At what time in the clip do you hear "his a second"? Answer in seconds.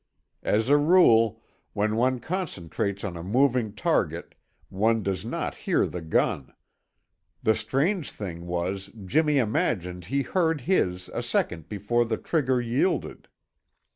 10.61-11.69